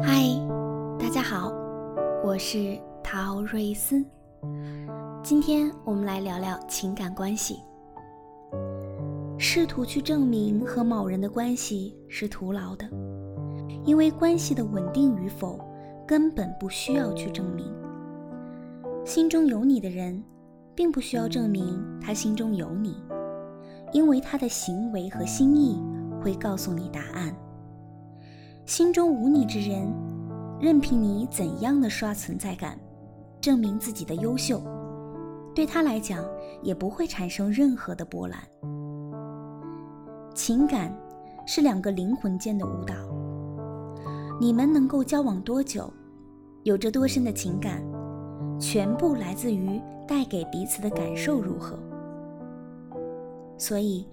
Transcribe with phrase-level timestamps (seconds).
[0.00, 0.22] 嗨，
[0.96, 1.52] 大家好，
[2.22, 4.04] 我是陶瑞斯。
[5.24, 7.58] 今天我们来聊聊情感关系。
[9.38, 12.88] 试图去证明和某人的关系是徒劳的，
[13.84, 15.58] 因为关系的稳定与否
[16.06, 17.66] 根本不需要去证明。
[19.04, 20.22] 心中有你的人，
[20.76, 22.94] 并不需要证明他心中有你，
[23.92, 25.82] 因为他的行为和心意
[26.22, 27.34] 会告诉你答案。
[28.68, 29.90] 心中无你之人，
[30.60, 32.78] 任凭你怎样的刷存在感，
[33.40, 34.60] 证明自己的优秀，
[35.54, 36.22] 对他来讲
[36.62, 38.38] 也不会产生任何的波澜。
[40.34, 40.94] 情感
[41.46, 42.94] 是两个灵魂间的舞蹈，
[44.38, 45.90] 你们能够交往多久，
[46.62, 47.82] 有着多深的情感，
[48.60, 51.78] 全部来自于带给彼此的感受如何。
[53.56, 54.06] 所以，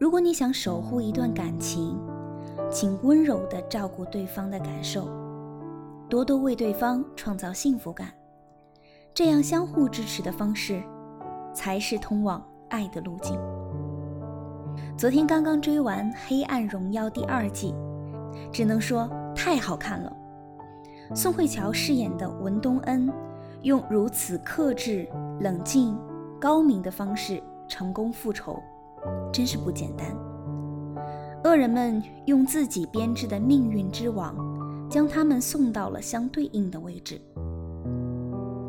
[0.00, 1.96] 如果你想守护一段感情，
[2.70, 5.08] 请温柔地照顾对方的感受，
[6.08, 8.08] 多多为对方创造幸福感，
[9.12, 10.80] 这样相互支持的方式，
[11.52, 13.36] 才是通往爱的路径。
[14.96, 17.74] 昨天刚刚追完《黑暗荣耀》第二季，
[18.52, 20.16] 只能说太好看了。
[21.12, 23.12] 宋慧乔饰演的文东恩，
[23.62, 25.08] 用如此克制、
[25.40, 25.98] 冷静、
[26.40, 28.62] 高明的方式成功复仇，
[29.32, 30.06] 真是不简单。
[31.44, 34.36] 恶人们用自己编织的命运之网，
[34.90, 37.18] 将他们送到了相对应的位置，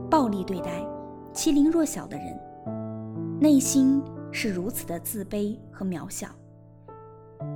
[0.09, 0.85] 暴力对待
[1.33, 2.39] 欺凌弱小的人，
[3.41, 6.29] 内心是如此的自卑和渺小。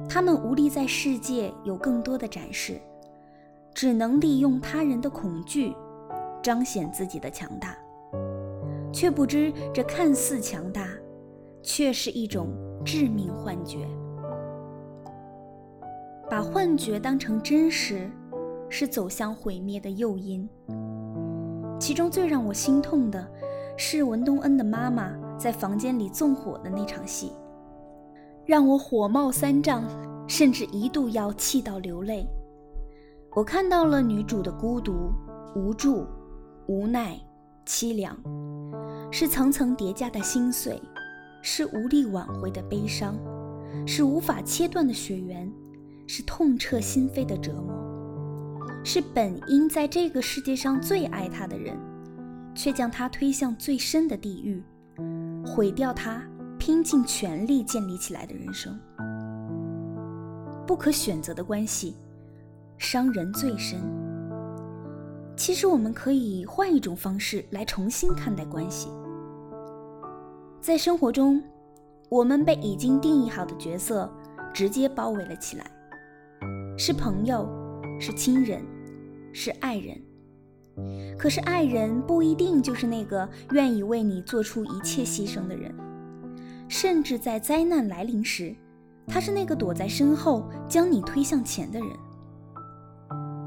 [0.09, 2.81] 他们无力在世界有更多的展示，
[3.73, 5.73] 只能利用他人的恐惧，
[6.43, 7.77] 彰显自己的强大，
[8.91, 10.89] 却不知这看似强大，
[11.63, 12.49] 却是一种
[12.83, 13.87] 致命幻觉。
[16.29, 18.09] 把幻觉当成真实，
[18.69, 20.47] 是走向毁灭的诱因。
[21.79, 23.27] 其中最让我心痛的，
[23.77, 27.31] 是文东恩的妈妈在房间里纵火的那场戏，
[28.45, 29.83] 让我火冒三丈，
[30.27, 32.25] 甚至一度要气到流泪。
[33.35, 35.11] 我看到了女主的孤独、
[35.55, 36.07] 无助、
[36.67, 37.19] 无奈、
[37.67, 38.17] 凄凉，
[39.11, 40.81] 是层层叠加的心碎，
[41.41, 43.15] 是无力挽回的悲伤，
[43.85, 45.51] 是无法切断的血缘。
[46.07, 47.73] 是痛彻心扉的折磨，
[48.83, 51.77] 是本应在这个世界上最爱他的人，
[52.53, 54.63] 却将他推向最深的地狱，
[55.45, 56.21] 毁掉他
[56.59, 58.79] 拼尽全力建立起来的人生。
[60.67, 61.95] 不可选择的关系，
[62.77, 63.79] 伤人最深。
[65.35, 68.89] 其实我们可以换一种方式来重新看待关系。
[70.61, 71.43] 在生活中，
[72.09, 74.09] 我们被已经定义好的角色
[74.53, 75.69] 直接包围了起来。
[76.77, 77.47] 是朋友，
[77.99, 78.61] 是亲人，
[79.31, 79.97] 是爱人。
[81.17, 85.73] 可是爱人不一定就是那个愿意为你做出一切牺牲的人，
[86.67, 88.53] 甚至在灾难来临时，
[89.07, 91.89] 他是那个躲在身后将你推向前的人。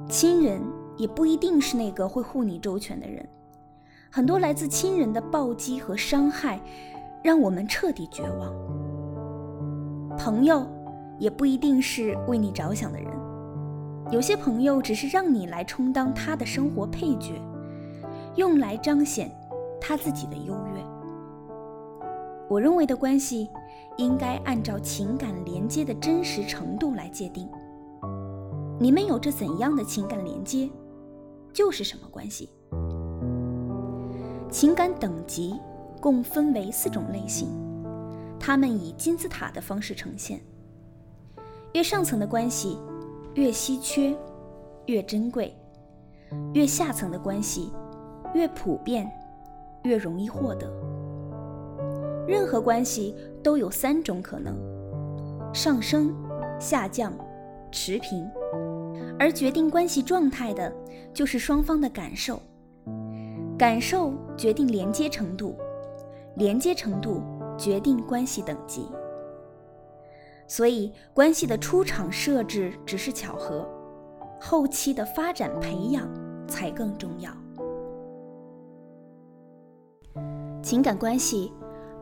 [0.09, 0.63] 亲人
[0.97, 3.29] 也不一定是那个会护你周全的人，
[4.11, 6.59] 很多来自亲人的暴击和伤害，
[7.23, 8.51] 让我们彻底绝望。
[10.17, 10.67] 朋友
[11.19, 13.11] 也不一定是为你着想的人。
[14.11, 17.41] 有些朋友只是让你来充当他的生活配角，
[18.37, 19.31] 用来彰显
[19.81, 20.83] 他自己的优越。
[22.49, 23.51] 我认为的关系，
[23.99, 27.47] 应该按照情感连接的真实程度来界定。
[28.81, 30.71] 你们有着怎样的情感连接，
[31.53, 32.49] 就是什么关系。
[34.51, 35.61] 情感等级
[36.01, 37.49] 共分为四种类型，
[38.41, 40.41] 它们以金字塔的方式呈现。
[41.73, 42.79] 越上层的关系。
[43.35, 44.17] 越稀缺，
[44.87, 45.53] 越珍贵；
[46.55, 47.73] 越下层的关系，
[48.35, 49.09] 越普遍，
[49.85, 50.69] 越容易获得。
[52.27, 54.57] 任何关系都有三种可能：
[55.55, 56.13] 上升、
[56.59, 57.13] 下降、
[57.71, 58.29] 持平。
[59.21, 60.73] 而决定关系状态的，
[61.15, 62.43] 就是双方的感受。
[63.57, 65.57] 感受决定连接程度，
[66.35, 67.23] 连接程度
[67.57, 68.89] 决定关系等级。
[70.49, 73.69] 所以，关系的出场设置只是巧合，
[74.41, 76.09] 后期的发展培养
[76.49, 77.31] 才更重要。
[80.63, 81.53] 情感关系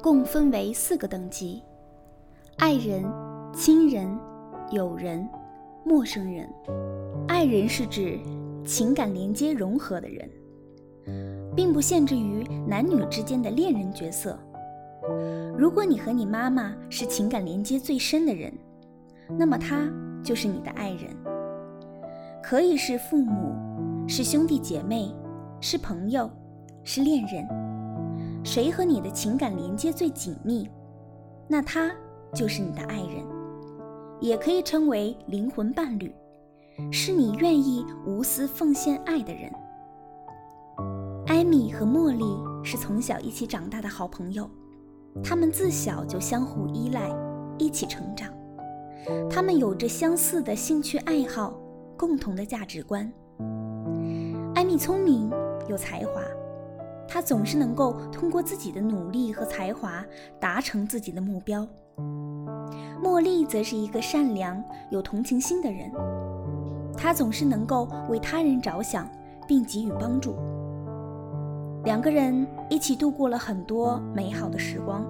[0.01, 1.61] 共分为四个等级：
[2.59, 3.05] 爱人、
[3.53, 4.09] 亲人、
[4.71, 5.29] 友人、
[5.85, 6.49] 陌生人。
[7.27, 8.19] 爱人是指
[8.65, 10.31] 情感连接融合的人，
[11.57, 14.39] 并不限制于男女之间的恋人角色。
[15.57, 18.53] 如果你和你妈妈是情感连接最深的人，
[19.39, 19.91] 那么她
[20.23, 21.11] 就是你的爱人。
[22.43, 23.55] 可以是父母，
[24.07, 25.13] 是兄弟姐妹，
[25.61, 26.31] 是朋友，
[26.85, 27.47] 是恋人。
[28.45, 30.71] 谁和你的情感连接最紧密，
[31.49, 31.91] 那他
[32.33, 33.25] 就是你的爱人，
[34.21, 36.15] 也可以称为灵魂伴侣，
[36.93, 39.53] 是你愿意无私奉献爱的人。
[41.27, 42.25] 艾米和茉莉
[42.65, 44.49] 是从小一起长大的好朋友，
[45.23, 47.11] 他们自小就相互依赖，
[47.59, 48.29] 一起成长。
[49.31, 51.55] 他们有着相似的兴趣爱好，
[51.97, 53.11] 共同的价值观。
[54.55, 55.31] 艾米聪明
[55.69, 56.23] 有才华，
[57.07, 60.05] 她总是能够通过自己的努力和才华
[60.41, 61.67] 达成自己的目标。
[63.03, 65.91] 茉莉则是一个善良有同情心的人，
[66.97, 69.09] 她总是能够为他人着想
[69.47, 70.35] 并给予帮助。
[71.87, 75.07] 两个人一起度过了很多美好的时光，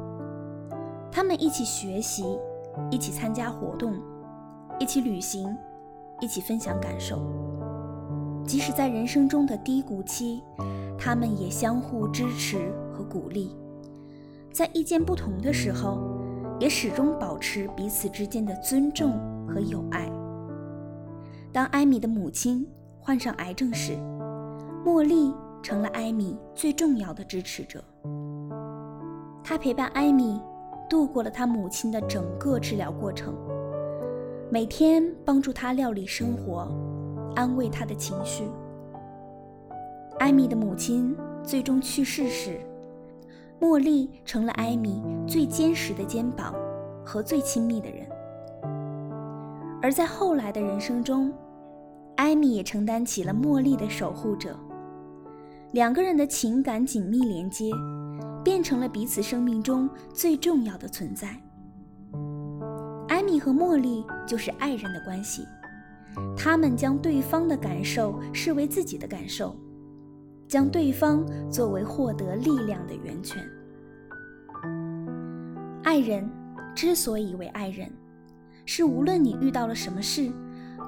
[1.11, 2.38] 他们一起学习。
[2.90, 3.94] 一起参加活动，
[4.78, 5.56] 一起旅行，
[6.20, 7.23] 一起分享感受。
[8.44, 10.43] 即使在人生中的低谷期，
[10.99, 13.56] 他们也相互支持和鼓励。
[14.52, 16.02] 在意见不同的时候，
[16.61, 19.12] 也始终保持彼此之间的尊重
[19.49, 20.12] 和友爱。
[21.50, 22.69] 当艾米的母亲
[23.00, 23.96] 患上癌症时，
[24.84, 25.32] 茉莉
[25.66, 27.82] 成了艾米最重要的支持者。
[29.42, 30.40] 他陪伴艾米。
[30.88, 33.34] 度过了他母亲的整个治疗过程，
[34.48, 36.68] 每天帮助他料理生活，
[37.34, 38.44] 安慰他的情绪。
[40.20, 42.60] 艾米的母亲最终去世时，
[43.60, 46.54] 茉莉成了艾米最坚实的肩膀
[47.04, 48.06] 和最亲密的人。
[49.82, 51.32] 而在后来的人生中，
[52.14, 54.56] 艾米也承担起了茉莉的守护者，
[55.76, 57.70] 两个人的情感紧密连接。
[58.43, 61.38] 变成了彼此生命中最重要的存在。
[63.08, 65.44] 艾米和茉莉就是爱人的关系，
[66.34, 69.55] 他们将对方的感受视为自己的感受，
[70.46, 73.44] 将对方作为获得力量的源泉。
[75.82, 76.26] 爱人
[76.75, 77.90] 之所以为爱人，
[78.64, 80.32] 是无论你遇到了什么事，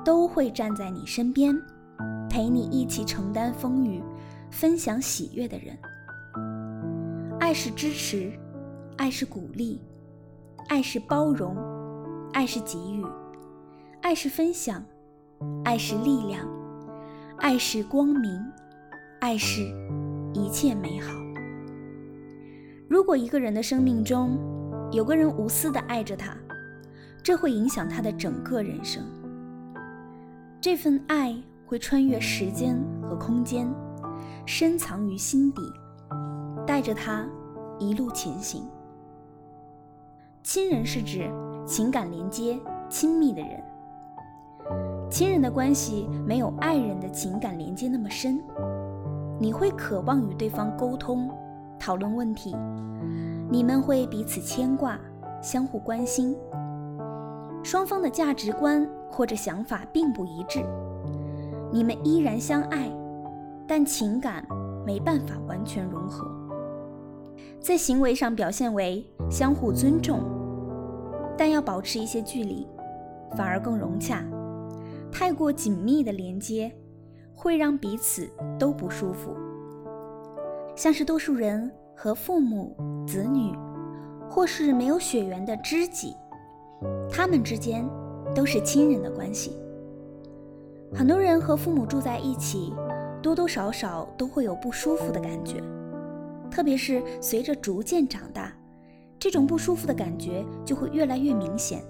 [0.02, 1.60] 都会站在你身边，
[2.30, 4.00] 陪你一起承担风雨，
[4.50, 5.76] 分享喜悦的人。
[7.40, 8.32] 爱是支持，
[8.96, 9.80] 爱是鼓励，
[10.68, 11.56] 爱是包容，
[12.32, 13.04] 爱是给予，
[14.02, 14.84] 爱是分享，
[15.64, 16.46] 爱是力量，
[17.38, 18.44] 爱是光明，
[19.20, 19.62] 爱是
[20.34, 21.12] 一切美好。
[22.88, 24.38] 如果一个人的生命中
[24.90, 26.36] 有个人无私的爱着他，
[27.22, 29.02] 这会影响他的整个人生。
[30.60, 31.36] 这份爱
[31.66, 33.72] 会穿越时间和空间，
[34.50, 35.60] 深藏于心底，
[36.66, 37.28] 带着他。
[37.78, 38.66] 一路前行。
[40.42, 41.30] 亲人是指
[41.66, 42.58] 情感连接
[42.88, 43.62] 亲密的人。
[45.10, 48.42] 亲人的关系没有爱人的情感连接那么深。
[49.38, 51.30] 你会渴望与对方沟通、
[51.78, 52.56] 讨论问题，
[53.50, 54.98] 你们会彼此牵挂、
[55.42, 56.34] 相互关心。
[57.62, 60.64] 双方的价值观或者想法并不一致，
[61.70, 62.90] 你们依然相爱，
[63.68, 64.44] 但情感
[64.86, 66.26] 没办法完全融合。
[67.60, 70.22] 在行为上表现为相互尊重，
[71.36, 72.66] 但要保持一些距离，
[73.36, 74.24] 反而更融洽。
[75.12, 76.72] 太过紧密的连接
[77.34, 79.36] 会让彼此都不舒服，
[80.74, 82.74] 像是多数人和父母、
[83.06, 83.54] 子女，
[84.30, 86.14] 或是没有血缘的知己，
[87.10, 87.86] 他们之间
[88.34, 89.52] 都是亲人的关系。
[90.94, 92.72] 很多人和父母住在一起，
[93.28, 95.62] 多多少少都会有不舒服的感觉。
[96.50, 98.50] 特别是随着逐渐长大，
[99.18, 101.82] 这种不舒服的感觉就会越来越明显。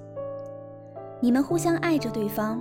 [1.20, 2.60] 你们互相爱着对方，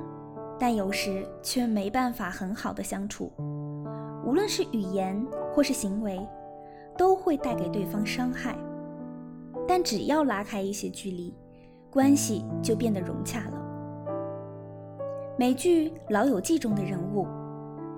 [0.60, 3.32] 但有时却没办法很好的相处，
[4.24, 5.20] 无论是语言
[5.52, 6.20] 或是行为，
[6.96, 8.56] 都会带给对方伤害。
[9.68, 11.36] 但只要拉开一些距离，
[11.90, 13.60] 关系就变得融洽了。
[15.36, 17.26] 美剧《老友记》中的人物，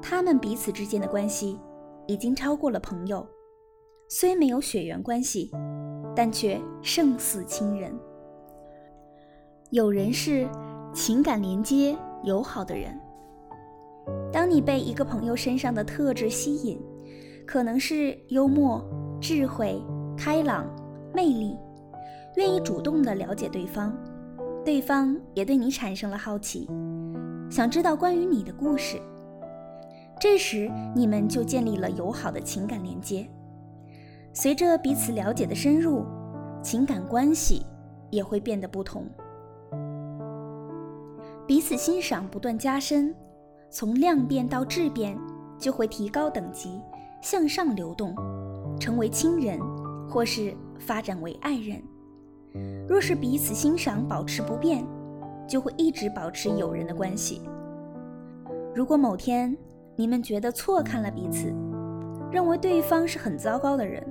[0.02, 1.60] 他们彼此之间的关系
[2.08, 3.26] 已经超过了朋友。
[4.08, 5.52] 虽没有血缘关系，
[6.16, 7.94] 但却胜似亲人。
[9.70, 10.50] 有人是
[10.92, 13.00] 情感连接友好的人。
[14.32, 16.82] 当你被一个朋友身上的特质吸引，
[17.46, 18.84] 可能是幽默、
[19.22, 19.80] 智慧、
[20.18, 20.66] 开朗、
[21.14, 21.56] 魅力，
[22.36, 23.96] 愿意主动的了解对方，
[24.66, 26.68] 对方也对你产生了好奇，
[27.48, 29.00] 想知道关于你的故事。
[30.20, 33.28] 这时，你们就建立了友好的情感连接。
[34.34, 36.04] 随着彼此了解的深入，
[36.62, 37.66] 情感关系
[38.10, 39.06] 也会变得不同。
[41.48, 43.16] 彼此欣赏不断加深，
[43.70, 45.18] 从量变到质变，
[45.58, 46.82] 就会提高等级，
[47.22, 48.14] 向上流动，
[48.78, 49.58] 成为亲人，
[50.10, 51.82] 或是发展为爱人。
[52.88, 54.86] 若是彼此欣赏保持不变，
[55.48, 57.42] 就会一直保持友人的关系。
[58.76, 59.58] 如果某天
[60.00, 61.54] 你们觉得错看了彼此，
[62.32, 64.02] 认为对方是很糟糕的人，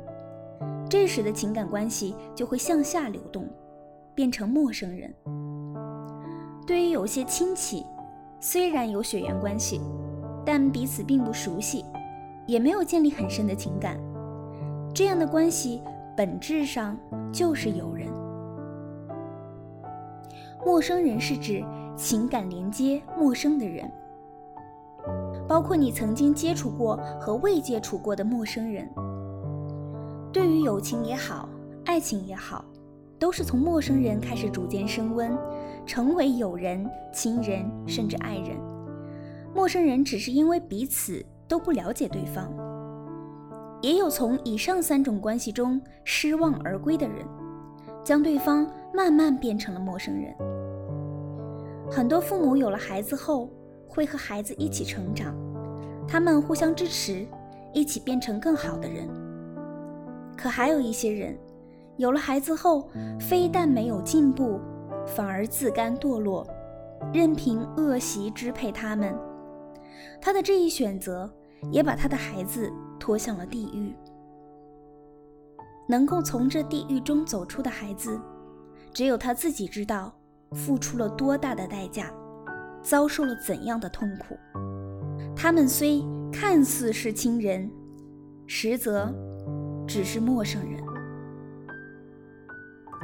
[0.87, 3.49] 这时的情感关系就会向下流动，
[4.14, 5.11] 变成陌生人。
[6.66, 7.87] 对于有些亲戚，
[8.38, 9.80] 虽然有血缘关系，
[10.45, 11.83] 但彼此并不熟悉，
[12.47, 13.99] 也没有建立很深的情感，
[14.92, 15.83] 这样的关系
[16.14, 16.99] 本质上
[17.33, 18.09] 就是友人。
[20.66, 21.64] 陌生人是指
[21.97, 23.90] 情感连接陌生的人，
[25.48, 28.88] 包括你曾经接触过和未接触过的陌生人。
[30.32, 31.48] 对于友情也好，
[31.86, 32.64] 爱情也好，
[33.18, 35.36] 都是从陌生人开始逐渐升温，
[35.86, 38.56] 成为友人、亲人，甚至爱人。
[39.54, 42.52] 陌生人只是因为彼此都不了解对方。
[43.80, 47.24] 也有从以上三种关系中失望而归的人，
[48.04, 50.34] 将对方慢慢变成了陌生人。
[51.90, 53.48] 很多父母有了孩子后，
[53.88, 55.35] 会和孩子一起成长，
[56.07, 57.26] 他们互相支持，
[57.73, 59.09] 一起变成更好的人。
[60.37, 61.37] 可还有一些人，
[61.97, 64.61] 有了孩子后，非但没有进步，
[65.07, 66.47] 反而自甘堕落，
[67.12, 69.16] 任凭恶习支配他们。
[70.21, 71.28] 他的这一选择，
[71.73, 73.95] 也把他的孩子拖向了地狱。
[75.88, 78.21] 能够从这地狱中走出的孩子，
[78.92, 80.12] 只有他自己知道。
[80.52, 82.11] 付出了多大的代价，
[82.82, 84.37] 遭受了怎样的痛苦？
[85.37, 87.70] 他们虽看似是亲人，
[88.47, 89.12] 实则
[89.87, 90.82] 只是陌生人。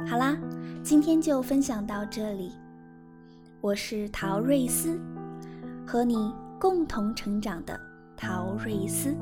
[0.07, 0.37] 好啦，
[0.83, 2.51] 今天就分享到这里。
[3.61, 4.99] 我是陶瑞斯，
[5.87, 7.79] 和你共同成长的
[8.15, 9.15] 陶瑞斯。